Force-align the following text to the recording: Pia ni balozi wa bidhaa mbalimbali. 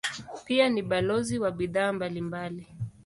Pia 0.45 0.69
ni 0.69 0.81
balozi 0.81 1.39
wa 1.39 1.51
bidhaa 1.51 1.93
mbalimbali. 1.93 2.67